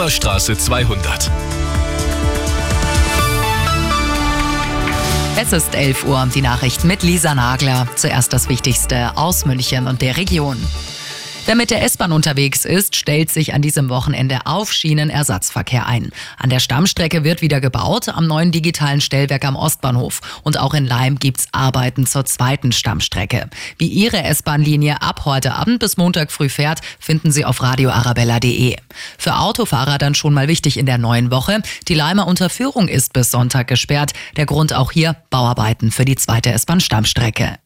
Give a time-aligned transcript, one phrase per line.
[0.00, 1.30] Wilmerstraße 200.
[5.38, 7.86] Es ist 11 Uhr, die Nachrichten mit Lisa Nagler.
[7.96, 10.56] Zuerst das Wichtigste aus München und der Region.
[11.50, 16.12] Wer mit der S-Bahn unterwegs ist, stellt sich an diesem Wochenende auf Schienenersatzverkehr ein.
[16.38, 20.20] An der Stammstrecke wird wieder gebaut, am neuen digitalen Stellwerk am Ostbahnhof.
[20.44, 23.50] Und auch in Leim gibt's Arbeiten zur zweiten Stammstrecke.
[23.78, 28.76] Wie Ihre S-Bahn-Linie ab heute Abend bis Montag früh fährt, finden Sie auf radioarabella.de.
[29.18, 31.62] Für Autofahrer dann schon mal wichtig in der neuen Woche.
[31.88, 34.12] Die Leimer Unterführung ist bis Sonntag gesperrt.
[34.36, 37.56] Der Grund auch hier Bauarbeiten für die zweite S-Bahn-Stammstrecke.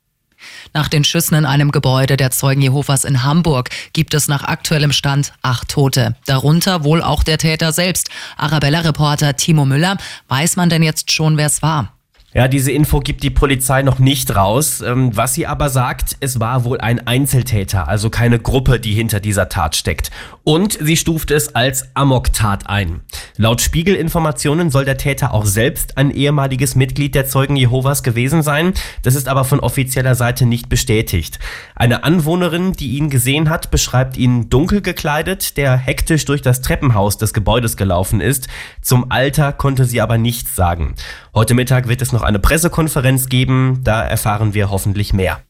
[0.77, 4.91] Nach den Schüssen in einem Gebäude der Zeugen Jehovas in Hamburg gibt es nach aktuellem
[4.91, 6.17] Stand acht Tote.
[6.27, 8.11] Darunter wohl auch der Täter selbst.
[8.37, 9.99] Arabella-Reporter Timo Müller.
[10.27, 11.93] Weiß man denn jetzt schon, wer es war?
[12.37, 14.81] Ja, diese Info gibt die Polizei noch nicht raus.
[14.81, 19.21] Ähm, was sie aber sagt, es war wohl ein Einzeltäter, also keine Gruppe, die hinter
[19.21, 20.11] dieser Tat steckt.
[20.43, 23.03] Und sie stuft es als Amoktat ein.
[23.37, 28.75] Laut Spiegelinformationen soll der Täter auch selbst ein ehemaliges Mitglied der Zeugen Jehovas gewesen sein.
[29.03, 31.39] Das ist aber von offizieller Seite nicht bestätigt.
[31.77, 37.17] Eine Anwohnerin, die ihn gesehen hat, beschreibt ihn dunkel gekleidet, der hektisch durch das Treppenhaus
[37.17, 38.49] des Gebäudes gelaufen ist.
[38.83, 40.97] Zum Alter konnte sie aber nichts sagen.
[41.33, 45.41] Heute Mittag wird es noch eine Pressekonferenz geben, da erfahren wir hoffentlich mehr.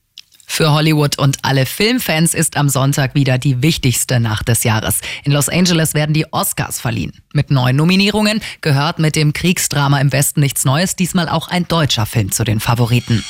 [0.46, 5.00] Für Hollywood und alle Filmfans ist am Sonntag wieder die wichtigste Nacht des Jahres.
[5.24, 7.12] In Los Angeles werden die Oscars verliehen.
[7.32, 12.06] Mit neun Nominierungen gehört mit dem Kriegsdrama im Westen nichts Neues diesmal auch ein deutscher
[12.06, 13.24] Film zu den Favoriten.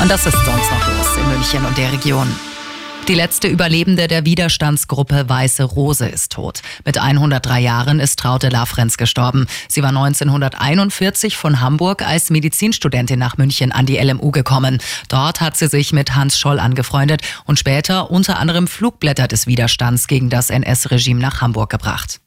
[0.00, 2.28] Und das ist sonst noch los in München und der Region.
[3.06, 6.62] Die letzte Überlebende der Widerstandsgruppe Weiße Rose ist tot.
[6.86, 9.46] Mit 103 Jahren ist Traute Lafrenz gestorben.
[9.68, 14.78] Sie war 1941 von Hamburg als Medizinstudentin nach München an die LMU gekommen.
[15.08, 20.06] Dort hat sie sich mit Hans Scholl angefreundet und später unter anderem Flugblätter des Widerstands
[20.06, 22.20] gegen das NS-Regime nach Hamburg gebracht.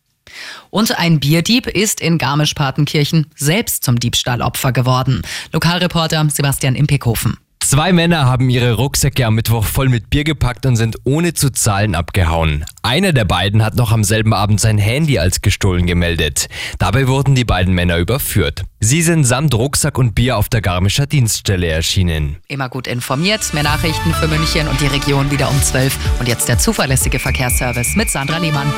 [0.69, 5.23] Und ein Bierdieb ist in Garmisch-Partenkirchen selbst zum Diebstahlopfer geworden.
[5.51, 7.37] Lokalreporter Sebastian Impekhofen.
[7.67, 11.51] Zwei Männer haben ihre Rucksäcke am Mittwoch voll mit Bier gepackt und sind ohne zu
[11.51, 12.63] zahlen abgehauen.
[12.81, 16.47] Einer der beiden hat noch am selben Abend sein Handy als gestohlen gemeldet.
[16.79, 18.63] Dabei wurden die beiden Männer überführt.
[18.79, 22.37] Sie sind samt Rucksack und Bier auf der Garmischer Dienststelle erschienen.
[22.47, 23.53] Immer gut informiert.
[23.53, 26.21] Mehr Nachrichten für München und die Region wieder um 12.
[26.21, 28.71] Und jetzt der zuverlässige Verkehrsservice mit Sandra Lehmann.